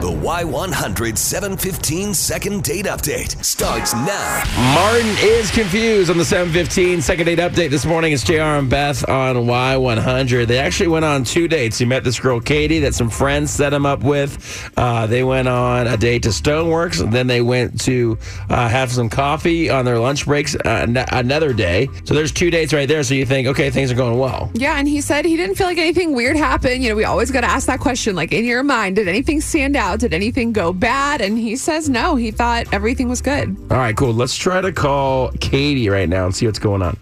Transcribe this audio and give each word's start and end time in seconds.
The 0.00 0.06
Y100 0.10 1.18
715 1.18 2.14
second 2.14 2.62
date 2.64 2.86
update 2.86 3.44
starts 3.44 3.92
now. 3.92 4.42
Martin 4.74 5.14
is 5.20 5.50
confused 5.50 6.10
on 6.10 6.16
the 6.16 6.24
715 6.24 7.02
second 7.02 7.26
date 7.26 7.38
update 7.38 7.68
this 7.68 7.84
morning. 7.84 8.14
It's 8.14 8.24
JR 8.24 8.40
and 8.40 8.70
Beth 8.70 9.06
on 9.10 9.36
Y100. 9.36 10.46
They 10.46 10.58
actually 10.58 10.88
went 10.88 11.04
on 11.04 11.24
two 11.24 11.48
dates. 11.48 11.76
He 11.76 11.84
met 11.84 12.02
this 12.02 12.18
girl, 12.18 12.40
Katie, 12.40 12.78
that 12.78 12.94
some 12.94 13.10
friends 13.10 13.50
set 13.50 13.74
him 13.74 13.84
up 13.84 14.02
with. 14.02 14.70
Uh, 14.74 15.06
they 15.06 15.22
went 15.22 15.48
on 15.48 15.86
a 15.86 15.98
date 15.98 16.22
to 16.22 16.30
Stoneworks, 16.30 17.02
and 17.02 17.12
then 17.12 17.26
they 17.26 17.42
went 17.42 17.78
to 17.82 18.16
uh, 18.48 18.70
have 18.70 18.90
some 18.90 19.10
coffee 19.10 19.68
on 19.68 19.84
their 19.84 19.98
lunch 19.98 20.24
breaks 20.24 20.54
uh, 20.54 20.60
an- 20.64 20.96
another 21.12 21.52
day. 21.52 21.88
So 22.04 22.14
there's 22.14 22.32
two 22.32 22.50
dates 22.50 22.72
right 22.72 22.88
there. 22.88 23.02
So 23.02 23.12
you 23.12 23.26
think, 23.26 23.48
okay, 23.48 23.68
things 23.68 23.92
are 23.92 23.96
going 23.96 24.18
well. 24.18 24.50
Yeah, 24.54 24.78
and 24.78 24.88
he 24.88 25.02
said 25.02 25.26
he 25.26 25.36
didn't 25.36 25.56
feel 25.56 25.66
like 25.66 25.76
anything 25.76 26.14
weird 26.14 26.36
happened. 26.36 26.82
You 26.82 26.88
know, 26.88 26.96
we 26.96 27.04
always 27.04 27.30
got 27.30 27.42
to 27.42 27.50
ask 27.50 27.66
that 27.66 27.80
question 27.80 28.16
like, 28.16 28.32
in 28.32 28.46
your 28.46 28.62
mind, 28.62 28.96
did 28.96 29.06
anything 29.06 29.42
stand 29.42 29.76
out? 29.76 29.89
Did 29.96 30.14
anything 30.14 30.52
go 30.52 30.72
bad? 30.72 31.20
And 31.20 31.38
he 31.38 31.56
says 31.56 31.88
no. 31.88 32.16
He 32.16 32.30
thought 32.30 32.72
everything 32.72 33.08
was 33.08 33.20
good. 33.20 33.56
All 33.70 33.78
right, 33.78 33.96
cool. 33.96 34.12
Let's 34.12 34.36
try 34.36 34.60
to 34.60 34.72
call 34.72 35.30
Katie 35.40 35.88
right 35.88 36.08
now 36.08 36.26
and 36.26 36.34
see 36.34 36.46
what's 36.46 36.58
going 36.58 36.82
on. 36.82 36.96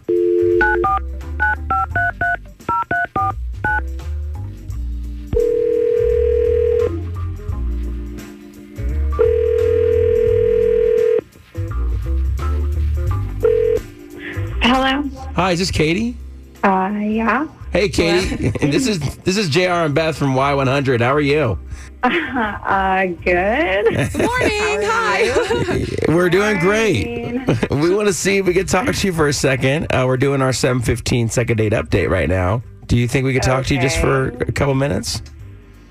Hello. 14.62 15.02
Hi, 15.34 15.52
is 15.52 15.58
this 15.58 15.70
Katie? 15.70 16.16
Uh, 16.64 16.90
yeah. 17.00 17.46
Hey, 17.72 17.88
Katie. 17.88 18.48
this 18.66 18.86
is 18.86 18.98
this 19.18 19.36
is 19.36 19.48
JR 19.48 19.84
and 19.84 19.94
Beth 19.94 20.16
from 20.16 20.34
Y100. 20.34 21.00
How 21.00 21.14
are 21.14 21.20
you? 21.20 21.58
Uh, 22.00 23.06
good. 23.06 23.84
Morning. 24.16 24.80
Hi. 24.84 25.84
We're 26.06 26.30
doing 26.30 26.60
great. 26.60 27.44
we 27.70 27.92
want 27.94 28.06
to 28.06 28.12
see 28.12 28.38
if 28.38 28.46
we 28.46 28.54
could 28.54 28.68
talk 28.68 28.86
to 28.94 29.06
you 29.06 29.12
for 29.12 29.26
a 29.26 29.32
second. 29.32 29.86
Uh, 29.92 30.04
we're 30.06 30.16
doing 30.16 30.40
our 30.40 30.52
715 30.52 31.28
second 31.28 31.56
date 31.56 31.72
update 31.72 32.08
right 32.08 32.28
now. 32.28 32.62
Do 32.86 32.96
you 32.96 33.08
think 33.08 33.24
we 33.24 33.32
could 33.32 33.42
talk 33.42 33.66
to 33.66 33.74
you 33.74 33.80
just 33.80 33.98
for 33.98 34.28
a 34.28 34.52
couple 34.52 34.74
minutes? 34.76 35.22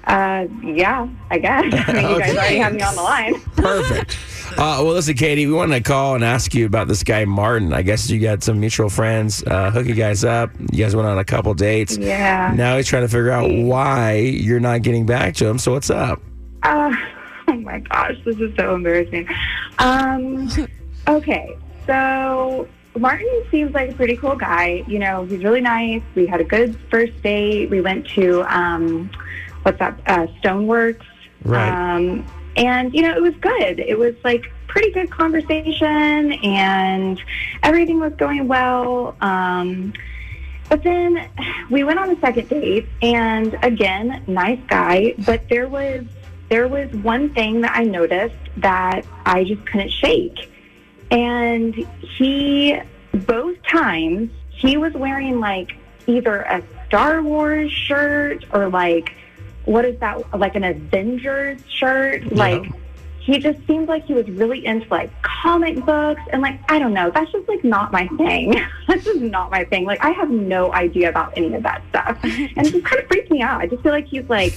Uh, 0.05 0.47
yeah, 0.63 1.09
I 1.29 1.39
guess. 1.39 1.65
I 1.87 1.91
mean, 1.93 2.09
you 2.09 2.19
guys 2.19 2.29
Okay. 2.29 2.37
already 2.37 2.57
have 2.59 2.73
me 2.73 2.81
on 2.83 2.95
the 2.95 3.01
line. 3.03 3.41
Perfect. 3.57 4.17
Uh, 4.51 4.81
well, 4.81 4.93
listen, 4.93 5.15
Katie, 5.15 5.45
we 5.45 5.53
wanted 5.53 5.75
to 5.75 5.83
call 5.83 6.15
and 6.15 6.23
ask 6.23 6.53
you 6.53 6.65
about 6.65 6.87
this 6.87 7.03
guy, 7.03 7.25
Martin. 7.25 7.73
I 7.73 7.81
guess 7.81 8.09
you 8.09 8.19
got 8.19 8.43
some 8.43 8.59
mutual 8.59 8.89
friends, 8.89 9.43
uh, 9.45 9.71
hook 9.71 9.85
you 9.85 9.93
guys 9.93 10.23
up. 10.23 10.51
You 10.71 10.83
guys 10.83 10.95
went 10.95 11.07
on 11.07 11.17
a 11.17 11.25
couple 11.25 11.53
dates. 11.53 11.97
Yeah. 11.97 12.53
Now 12.55 12.77
he's 12.77 12.87
trying 12.87 13.03
to 13.03 13.07
figure 13.07 13.29
out 13.29 13.51
why 13.51 14.15
you're 14.15 14.59
not 14.59 14.81
getting 14.81 15.05
back 15.05 15.35
to 15.35 15.47
him. 15.47 15.59
So 15.59 15.73
what's 15.73 15.89
up? 15.89 16.21
Uh, 16.63 16.95
oh 17.47 17.53
my 17.53 17.79
gosh, 17.79 18.15
this 18.25 18.37
is 18.37 18.55
so 18.55 18.75
embarrassing. 18.75 19.27
Um, 19.79 20.49
okay, 21.07 21.57
so 21.85 22.67
Martin 22.97 23.43
seems 23.51 23.73
like 23.73 23.91
a 23.91 23.93
pretty 23.93 24.17
cool 24.17 24.35
guy. 24.35 24.83
You 24.87 24.99
know, 24.99 25.25
he's 25.25 25.43
really 25.43 25.61
nice. 25.61 26.01
We 26.15 26.25
had 26.25 26.41
a 26.41 26.45
good 26.45 26.77
first 26.89 27.21
date. 27.21 27.69
We 27.69 27.81
went 27.81 28.07
to 28.09 28.43
um, 28.43 29.09
what's 29.63 29.79
that? 29.79 29.99
Uh, 30.05 30.27
Stoneworks. 30.41 31.05
Right. 31.43 31.69
Um, 31.69 32.25
and 32.57 32.93
you 32.93 33.01
know, 33.03 33.15
it 33.15 33.21
was 33.21 33.35
good. 33.35 33.79
It 33.79 33.97
was 33.97 34.15
like 34.23 34.51
pretty 34.67 34.91
good 34.91 35.09
conversation, 35.09 36.33
and 36.33 37.21
everything 37.63 37.99
was 37.99 38.13
going 38.13 38.47
well. 38.47 39.15
Um, 39.21 39.93
but 40.69 40.83
then 40.83 41.29
we 41.69 41.83
went 41.83 41.99
on 41.99 42.09
a 42.09 42.19
second 42.19 42.49
date, 42.49 42.87
and 43.01 43.57
again, 43.63 44.23
nice 44.27 44.59
guy. 44.67 45.13
But 45.25 45.47
there 45.49 45.67
was 45.67 46.05
there 46.49 46.67
was 46.67 46.91
one 46.95 47.33
thing 47.33 47.61
that 47.61 47.75
I 47.75 47.83
noticed 47.83 48.35
that 48.57 49.05
I 49.25 49.43
just 49.43 49.65
couldn't 49.65 49.91
shake, 49.91 50.51
and 51.11 51.75
he 52.17 52.79
both 53.13 53.61
times 53.63 54.31
he 54.49 54.77
was 54.77 54.93
wearing 54.93 55.39
like 55.39 55.75
either 56.07 56.41
a 56.41 56.63
Star 56.87 57.21
Wars 57.21 57.71
shirt 57.71 58.45
or 58.51 58.69
like 58.69 59.13
what 59.67 59.83
is 59.83 59.99
that 59.99 60.39
like 60.39 60.55
an 60.55 60.63
Avengers 60.63 61.61
shirt? 61.69 62.31
Like 62.31 62.71
he 63.19 63.39
just 63.39 63.59
seemed 63.67 63.89
like 63.89 64.05
he 64.05 64.13
was 64.13 64.27
really 64.29 64.65
into 64.65 64.87
like 64.89 65.11
comic 65.21 65.83
books 65.85 66.21
and 66.31 66.41
like 66.41 66.59
I 66.71 66.79
don't 66.79 66.93
know. 66.93 67.11
That's 67.11 67.29
just 67.31 67.47
like 67.49 67.63
not 67.65 67.91
my 67.91 68.07
thing. 68.07 68.55
That's 68.87 69.03
just 69.03 69.19
not 69.19 69.51
my 69.51 69.65
thing. 69.65 69.83
Like 69.85 70.03
I 70.03 70.11
have 70.11 70.29
no 70.29 70.73
idea 70.73 71.09
about 71.09 71.37
any 71.37 71.53
of 71.53 71.63
that 71.63 71.83
stuff. 71.89 72.17
And 72.23 72.65
it 72.65 72.71
just 72.71 72.85
kind 72.85 73.03
of 73.03 73.07
freaks 73.07 73.29
me 73.29 73.41
out. 73.41 73.59
I 73.59 73.67
just 73.67 73.83
feel 73.83 73.91
like 73.91 74.07
he's 74.07 74.27
like 74.29 74.53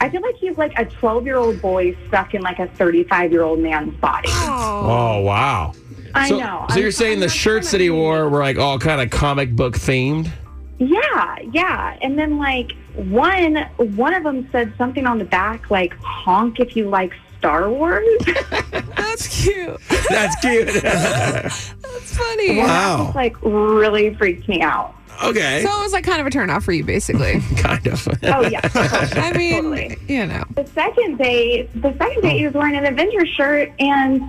I 0.00 0.08
feel 0.08 0.22
like 0.22 0.34
he's 0.36 0.58
like 0.58 0.76
a 0.76 0.86
12 0.86 1.24
year 1.24 1.36
old 1.36 1.62
boy 1.62 1.96
stuck 2.08 2.34
in 2.34 2.42
like 2.42 2.58
a 2.58 2.66
35 2.66 3.30
year 3.30 3.42
old 3.42 3.60
man's 3.60 3.94
body. 4.00 4.28
Oh. 4.30 4.86
oh, 4.86 5.20
wow. 5.20 5.72
I 6.14 6.28
so, 6.30 6.38
know. 6.38 6.66
So 6.68 6.74
I'm- 6.74 6.82
you're 6.82 6.90
saying 6.90 7.14
I'm 7.14 7.20
the 7.20 7.28
shirts 7.28 7.70
that 7.70 7.80
he 7.80 7.90
wore 7.90 8.28
were 8.28 8.40
like 8.40 8.58
all 8.58 8.78
kind 8.80 9.00
of 9.00 9.10
comic 9.10 9.54
book 9.54 9.74
themed? 9.74 10.32
Yeah, 10.80 11.38
yeah. 11.52 11.98
And 12.00 12.18
then 12.18 12.38
like 12.38 12.72
one 12.96 13.56
one 13.76 14.14
of 14.14 14.24
them 14.24 14.48
said 14.50 14.72
something 14.78 15.06
on 15.06 15.18
the 15.18 15.26
back 15.26 15.70
like 15.70 15.94
honk 15.98 16.58
if 16.58 16.74
you 16.74 16.88
like 16.88 17.12
Star 17.38 17.70
Wars. 17.70 18.06
That's 18.96 19.42
cute. 19.44 19.78
That's 20.08 20.36
cute. 20.40 20.66
That's 20.82 22.16
funny. 22.16 22.58
Wow. 22.58 23.04
Just 23.04 23.14
like 23.14 23.36
really 23.42 24.14
freaked 24.14 24.48
me 24.48 24.62
out. 24.62 24.94
okay. 25.22 25.62
So 25.62 25.68
it 25.80 25.82
was 25.82 25.92
like 25.92 26.04
kind 26.04 26.20
of 26.20 26.26
a 26.26 26.30
turn 26.30 26.48
off 26.48 26.64
for 26.64 26.72
you, 26.72 26.82
basically. 26.84 27.40
kind 27.58 27.86
of. 27.86 28.08
Oh 28.22 28.40
yeah. 28.48 28.60
I 28.74 29.32
mean, 29.36 29.62
Totally. 29.64 29.98
you 30.08 30.24
know. 30.26 30.44
the 30.54 30.66
second 30.66 31.18
day, 31.18 31.62
the 31.74 31.94
second 31.98 32.22
date 32.22 32.38
he 32.38 32.46
was 32.46 32.54
wearing 32.54 32.76
an 32.76 32.86
Avengers 32.86 33.28
shirt 33.28 33.70
and 33.78 34.22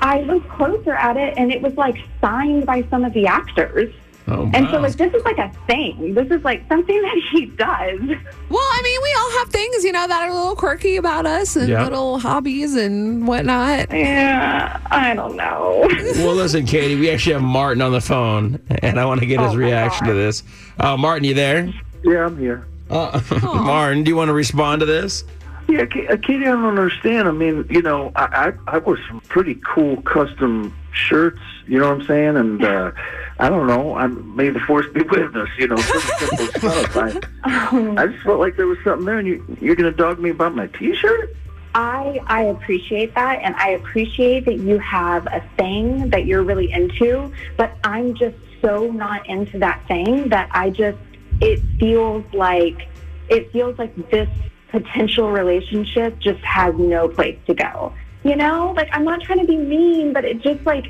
I 0.00 0.20
looked 0.22 0.48
closer 0.50 0.92
at 0.94 1.16
it 1.16 1.34
and 1.36 1.52
it 1.52 1.60
was 1.60 1.74
like 1.74 1.96
signed 2.20 2.64
by 2.64 2.82
some 2.90 3.04
of 3.04 3.12
the 3.12 3.26
actors. 3.26 3.92
Oh, 4.30 4.48
And 4.54 4.68
so 4.70 4.78
like 4.80 4.94
this 4.96 5.12
is 5.12 5.24
like 5.24 5.38
a 5.38 5.50
thing. 5.66 6.14
This 6.14 6.30
is 6.30 6.42
like 6.44 6.62
something 6.68 7.00
that 7.02 7.16
he 7.32 7.46
does. 7.46 8.00
Well, 8.48 8.60
I 8.60 8.80
mean, 8.84 9.00
we 9.02 9.14
all 9.18 9.30
have 9.40 9.48
things, 9.48 9.84
you 9.84 9.92
know, 9.92 10.06
that 10.06 10.22
are 10.22 10.30
a 10.30 10.34
little 10.34 10.54
quirky 10.56 10.96
about 10.96 11.26
us 11.26 11.56
and 11.56 11.68
Yeah. 11.68 11.82
little 11.84 12.18
hobbies 12.18 12.74
and 12.76 13.26
whatnot. 13.26 13.92
Yeah, 13.92 14.78
I 14.90 15.14
don't 15.14 15.36
know. 15.36 15.86
well, 16.16 16.34
listen, 16.34 16.64
Katie, 16.66 16.96
we 16.98 17.10
actually 17.10 17.32
have 17.34 17.42
Martin 17.42 17.82
on 17.82 17.92
the 17.92 18.00
phone, 18.00 18.60
and 18.82 18.98
I 19.00 19.04
want 19.04 19.20
to 19.20 19.26
get 19.26 19.40
his 19.40 19.54
Oh, 19.54 19.56
reaction 19.56 20.06
to 20.06 20.14
this. 20.14 20.42
Uh, 20.78 20.96
Martin, 20.96 21.24
you 21.24 21.34
there? 21.34 21.72
Yeah, 22.04 22.26
I'm 22.26 22.38
here. 22.38 22.64
Uh, 22.88 23.20
Martin, 23.42 24.04
do 24.04 24.10
you 24.10 24.16
want 24.16 24.28
to 24.28 24.32
respond 24.34 24.80
to 24.80 24.86
this? 24.86 25.24
Yeah, 25.68 25.82
uh, 25.82 25.86
Katie, 26.16 26.46
I 26.46 26.50
don't 26.50 26.64
understand. 26.64 27.28
I 27.28 27.30
mean, 27.30 27.64
you 27.70 27.82
know, 27.82 28.10
I, 28.16 28.52
I 28.66 28.74
I 28.74 28.78
wear 28.78 28.98
some 29.08 29.20
pretty 29.28 29.54
cool 29.64 30.02
custom 30.02 30.74
shirts. 30.92 31.38
You 31.68 31.78
know 31.78 31.88
what 31.90 32.00
I'm 32.00 32.06
saying? 32.08 32.36
And 32.36 32.64
uh, 32.64 32.90
I 33.40 33.48
don't 33.48 33.66
know. 33.66 33.94
I'm 33.96 34.36
may 34.36 34.50
the 34.50 34.60
force 34.60 34.86
be 34.92 35.02
with 35.02 35.34
us. 35.34 35.48
You 35.58 35.68
know, 35.68 35.76
simple 35.76 36.46
stuff. 36.58 36.96
I, 36.96 38.02
I 38.02 38.06
just 38.06 38.22
felt 38.22 38.38
like 38.38 38.56
there 38.56 38.66
was 38.66 38.78
something 38.84 39.06
there, 39.06 39.18
and 39.18 39.26
you 39.26 39.56
you're 39.60 39.76
gonna 39.76 39.92
dog 39.92 40.18
me 40.18 40.30
about 40.30 40.54
my 40.54 40.66
T-shirt? 40.66 41.34
I 41.74 42.20
I 42.26 42.42
appreciate 42.44 43.14
that 43.14 43.40
and 43.42 43.54
I 43.56 43.70
appreciate 43.70 44.44
that 44.46 44.58
you 44.58 44.78
have 44.78 45.26
a 45.26 45.42
thing 45.56 46.10
that 46.10 46.26
you're 46.26 46.42
really 46.42 46.70
into, 46.72 47.32
but 47.56 47.76
I'm 47.84 48.14
just 48.14 48.36
so 48.60 48.90
not 48.90 49.26
into 49.28 49.58
that 49.60 49.86
thing 49.86 50.28
that 50.28 50.48
I 50.52 50.70
just 50.70 50.98
it 51.40 51.60
feels 51.78 52.24
like 52.34 52.88
it 53.28 53.52
feels 53.52 53.78
like 53.78 53.94
this 54.10 54.28
potential 54.70 55.30
relationship 55.30 56.18
just 56.18 56.40
has 56.40 56.74
no 56.76 57.08
place 57.08 57.38
to 57.46 57.54
go. 57.54 57.94
You 58.24 58.36
know? 58.36 58.72
Like 58.76 58.88
I'm 58.92 59.04
not 59.04 59.22
trying 59.22 59.40
to 59.40 59.46
be 59.46 59.56
mean, 59.56 60.12
but 60.12 60.24
it 60.24 60.40
just 60.40 60.64
like 60.66 60.86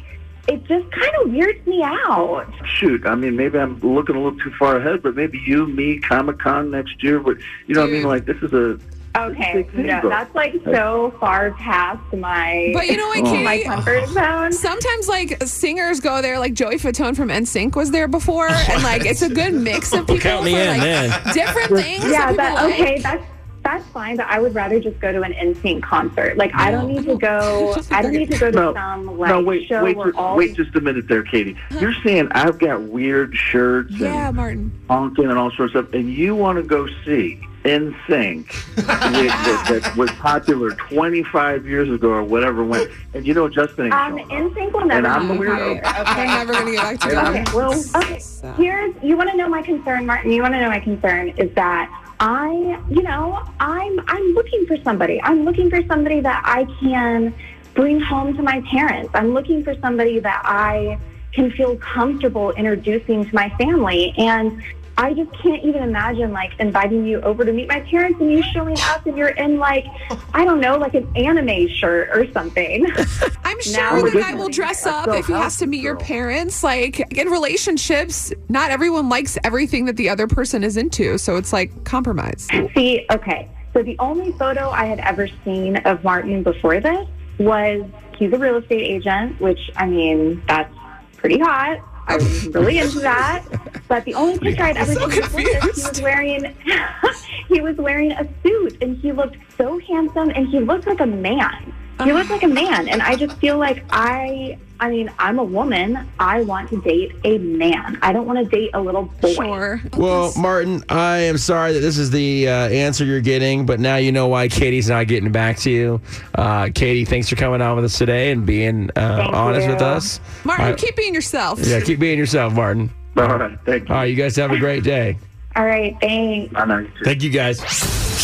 it 0.51 0.65
just 0.65 0.91
kind 0.93 1.13
of 1.23 1.31
weirds 1.31 1.65
me 1.67 1.83
out. 1.83 2.47
Shoot, 2.65 3.07
I 3.07 3.15
mean, 3.15 3.37
maybe 3.37 3.59
I'm 3.59 3.79
looking 3.81 4.17
a 4.17 4.21
little 4.23 4.39
too 4.39 4.53
far 4.59 4.77
ahead, 4.77 5.03
but 5.03 5.15
maybe 5.15 5.39
you, 5.47 5.67
me, 5.67 5.99
Comic 5.99 6.39
Con 6.39 6.71
next 6.71 7.03
year. 7.03 7.21
But 7.21 7.37
you 7.67 7.75
know, 7.75 7.83
what 7.83 7.91
I 7.91 7.93
mean, 7.93 8.03
mm. 8.03 8.07
like 8.07 8.25
this 8.27 8.37
is 8.43 8.53
a 8.53 8.79
Okay, 9.17 9.53
Big 9.55 9.73
thing, 9.73 9.87
no, 9.87 10.01
though. 10.03 10.09
that's 10.09 10.33
like 10.37 10.55
so 10.65 11.13
far 11.19 11.51
past 11.55 12.01
my 12.13 12.71
But 12.73 12.87
you 12.87 12.97
know 12.97 13.09
what, 13.09 13.27
Oh. 13.27 13.43
my 13.43 13.61
comfort 13.65 14.07
zone. 14.09 14.53
Sometimes 14.53 15.09
like 15.09 15.43
singers 15.45 15.99
go 15.99 16.23
there, 16.23 16.39
like 16.39 16.55
Joey 16.55 16.77
Fatone 16.77 17.17
from 17.17 17.29
NSYNC 17.29 17.75
was 17.75 17.91
there 17.91 18.07
before, 18.07 18.49
and 18.49 18.83
like 18.85 19.05
it's 19.05 19.23
a 19.23 19.29
good 19.29 19.53
mix 19.53 19.93
of 19.93 20.07
people 20.07 20.19
Count 20.19 20.45
me 20.45 20.53
for 20.55 20.61
in 20.61 20.69
like 20.69 20.81
then. 20.81 21.35
different 21.35 21.71
things. 21.71 22.05
Yeah, 22.05 22.33
that 22.33 22.37
but 22.37 22.65
like. 22.65 22.75
okay, 22.75 22.99
that's 23.01 23.25
that's 23.63 23.87
fine. 23.89 24.17
But 24.17 24.27
I 24.27 24.41
would 24.41 24.55
rather 24.55 24.81
just 24.81 24.99
go 25.01 25.13
to 25.13 25.23
an 25.23 25.33
NSYNC 25.35 25.83
concert. 25.83 26.37
Like 26.37 26.51
I 26.55 26.71
don't 26.71 26.89
need 26.89 27.05
to 27.05 27.17
go. 27.17 27.77
I 27.91 28.03
don't 28.03 28.13
need 28.13 28.31
to 28.31 28.39
go 28.39 28.51
to 28.51 28.57
No, 28.57 28.75
some 28.75 29.19
like 29.19 29.29
no, 29.31 29.43
wait, 29.43 29.69
show 29.69 29.85
wait, 29.85 29.97
where 29.97 30.13
ju- 30.13 30.19
all 30.19 30.37
wait 30.37 30.55
just 30.57 30.75
a 30.77 30.81
minute 30.81 31.09
there, 31.09 31.23
Katie. 31.23 31.57
You're 31.71 31.95
saying 32.05 32.29
I've 32.33 32.59
got 32.59 32.83
weird 32.83 33.35
shirts 33.37 33.93
Yeah, 33.99 34.29
and 34.29 34.37
Martin. 34.37 34.73
honking 34.89 35.27
and 35.29 35.39
all 35.39 35.51
sorts 35.51 35.75
of 35.75 35.87
stuff, 35.87 35.95
and 35.95 36.11
you 36.13 36.35
want 36.35 36.57
to 36.57 36.63
go 36.63 36.87
see 37.05 37.39
NSYNC 37.65 38.47
that, 38.77 38.87
that, 38.87 39.83
that 39.83 39.97
was 39.97 40.11
popular 40.13 40.71
25 40.71 41.67
years 41.67 41.91
ago 41.91 42.09
or 42.11 42.23
whatever 42.25 42.65
when, 42.65 42.89
and 43.13 43.27
you 43.27 43.35
know 43.35 43.49
Justin 43.49 43.87
ain't 43.87 43.95
um 43.95 44.19
showing 44.19 44.25
up. 44.47 44.53
NSYNC 44.53 44.73
will 44.73 44.87
never 44.87 44.93
And 44.99 45.07
I'm 45.07 45.29
be 45.29 45.35
the 45.37 45.41
weirdo. 45.45 45.83
popular. 45.83 46.17
We're 46.17 46.27
never 46.27 46.53
gonna 46.55 46.71
get 46.73 46.83
back 46.83 46.91
And 46.93 47.01
together. 47.03 47.29
Okay, 47.41 47.45
well, 47.55 47.85
okay. 47.97 48.23
Here's 48.57 48.95
you 49.03 49.17
want 49.19 49.29
to 49.31 49.37
know 49.37 49.49
my 49.49 49.61
concern, 49.63 50.07
Martin. 50.07 50.31
You 50.33 50.41
want 50.43 50.55
to 50.55 50.61
know 50.61 50.71
my 50.71 50.81
concern 50.81 51.29
is 51.37 51.55
that 51.55 51.91
I, 52.21 52.79
you 52.91 53.03
know, 53.03 53.43
I'm 53.59 54.01
I'm 54.07 54.35
looking 54.35 54.67
for 54.67 54.77
somebody. 54.85 55.21
I'm 55.23 55.45
looking 55.45 55.71
for 55.71 55.83
somebody 55.87 56.21
that 56.21 56.43
I 56.45 56.67
can 56.81 57.35
bring 57.75 57.99
home 57.99 58.37
to 58.37 58.43
my 58.43 58.61
parents. 58.71 59.11
I'm 59.15 59.33
looking 59.33 59.65
for 59.65 59.75
somebody 59.81 60.19
that 60.21 60.43
I 60.45 60.99
can 61.33 61.51
feel 61.53 61.79
comfortable 61.79 62.51
introducing 62.53 63.25
to 63.25 63.35
my 63.35 63.49
family. 63.57 64.13
And 64.19 64.63
I 65.01 65.15
just 65.15 65.33
can't 65.43 65.65
even 65.65 65.83
imagine 65.83 66.31
like 66.31 66.53
inviting 66.59 67.07
you 67.07 67.23
over 67.23 67.43
to 67.43 67.53
meet 67.53 67.69
my 67.69 67.81
parents 67.81 68.21
and 68.21 68.31
you 68.31 68.43
showing 68.43 68.77
up 68.83 69.07
and 69.07 69.17
you're 69.17 69.29
in 69.29 69.57
like, 69.57 69.87
I 70.35 70.45
don't 70.45 70.61
know, 70.61 70.77
like 70.77 70.93
an 70.93 71.11
anime 71.17 71.69
shirt 71.69 72.11
or 72.13 72.31
something. 72.33 72.87
I'm 73.45 73.61
sure 73.63 74.11
the 74.11 74.21
guy 74.21 74.35
will 74.35 74.51
dress 74.51 74.85
up 74.85 75.09
if 75.09 75.27
he 75.27 75.33
has 75.33 75.57
to 75.57 75.67
meet 75.67 75.81
your 75.81 75.97
parents. 75.97 76.63
Like 76.63 77.01
in 77.17 77.29
relationships, 77.29 78.31
not 78.51 78.71
everyone 78.71 79.09
likes 79.09 79.39
everything 79.43 79.87
that 79.87 79.97
the 79.97 80.11
other 80.11 80.27
person 80.27 80.63
is 80.63 80.77
into. 80.77 81.17
So 81.17 81.37
it's 81.37 81.51
like 81.51 81.85
compromise. 81.85 82.47
See, 82.75 83.07
okay. 83.11 83.49
So 83.73 83.83
the 83.83 83.97
only 84.01 84.33
photo 84.33 84.69
I 84.69 84.85
had 84.85 84.99
ever 84.99 85.29
seen 85.47 85.77
of 85.79 86.05
Martin 86.05 86.43
before 86.43 86.79
this 86.79 87.09
was 87.39 87.89
he's 88.19 88.35
a 88.35 88.39
real 88.39 88.57
estate 88.57 88.83
agent, 88.83 89.41
which 89.41 89.71
I 89.77 89.87
mean, 89.87 90.43
that's 90.47 90.75
pretty 91.17 91.39
hot. 91.39 91.79
I 92.11 92.17
was 92.17 92.49
really 92.49 92.79
into 92.79 92.99
that. 93.01 93.45
But 93.87 94.05
the 94.05 94.15
only 94.15 94.39
picture 94.39 94.65
I'd 94.65 94.77
ever 94.77 94.95
so 94.95 95.09
seen 95.09 95.21
before 95.21 95.43
this, 95.43 95.63
he 95.63 95.89
was 95.89 96.03
wearing 96.03 96.57
he 97.49 97.61
was 97.61 97.77
wearing 97.77 98.11
a 98.13 98.29
suit 98.43 98.83
and 98.83 98.97
he 98.97 99.13
looked 99.13 99.37
so 99.57 99.79
handsome 99.79 100.31
and 100.31 100.49
he 100.49 100.59
looked 100.59 100.89
like 100.89 101.01
a 101.01 101.07
man. 101.07 101.73
He 102.05 102.13
look 102.13 102.29
like 102.31 102.43
a 102.43 102.49
man 102.49 102.89
and 102.89 103.03
I 103.03 103.17
just 103.17 103.37
feel 103.39 103.59
like 103.59 103.85
I 103.91 104.59
I 104.81 104.89
mean, 104.89 105.13
I'm 105.19 105.39
a 105.39 105.45
woman. 105.45 106.09
I 106.19 106.41
want 106.41 106.71
to 106.71 106.81
date 106.81 107.13
a 107.25 107.37
man. 107.37 107.99
I 108.01 108.15
don't 108.15 108.27
want 108.27 108.39
to 108.39 108.45
date 108.47 108.71
a 108.73 108.81
little 108.81 109.03
boy. 109.21 109.35
Sure. 109.35 109.83
Well, 109.95 110.33
Martin, 110.39 110.83
I 110.89 111.19
am 111.19 111.37
sorry 111.37 111.75
that 111.75 111.81
this 111.81 111.99
is 111.99 112.11
the 112.11 112.49
uh, 112.49 112.53
answer 112.71 113.05
you're 113.05 113.21
getting, 113.21 113.67
but 113.67 113.79
now 113.79 113.97
you 113.97 114.11
know 114.11 114.29
why 114.29 114.49
Katie's 114.49 114.89
not 114.89 115.07
getting 115.07 115.31
back 115.33 115.59
to 115.59 115.71
you. 115.71 116.01
Uh, 116.35 116.71
Katie, 116.75 117.05
thanks 117.05 117.29
for 117.29 117.37
coming 117.37 117.61
on 117.61 117.77
with 117.77 117.85
us 117.85 117.99
today 117.99 118.31
and 118.31 118.47
being 118.47 118.91
uh, 118.97 119.29
honest 119.31 119.67
you. 119.67 119.75
with 119.75 119.83
us. 119.83 120.19
Martin, 120.45 120.65
I- 120.65 120.73
keep 120.73 120.97
being 120.97 121.15
yourself. 121.15 121.61
yeah, 121.63 121.81
keep 121.81 122.01
being 122.01 122.19
yourself, 122.19 122.55
Martin. 122.55 122.91
All 123.19 123.25
right. 123.37 123.59
Thank 123.67 123.87
you. 123.87 123.95
All 123.95 124.01
right, 124.01 124.07
you 124.07 124.17
guys 124.17 124.35
have 124.37 124.51
a 124.51 124.59
great 124.59 124.83
day. 124.83 125.19
All 125.57 125.65
right, 125.67 125.95
thanks. 126.01 126.55
I 126.57 126.65
know 126.65 126.79
you 126.79 126.87
too. 126.87 127.05
Thank 127.05 127.23
you 127.23 127.31
guys. 127.31 127.61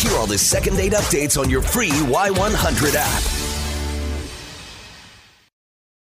Hear 0.01 0.17
all 0.17 0.25
the 0.25 0.37
second 0.39 0.77
date 0.77 0.93
updates 0.93 1.39
on 1.39 1.51
your 1.51 1.61
free 1.61 1.89
Y100 1.89 2.95
app. 2.95 3.36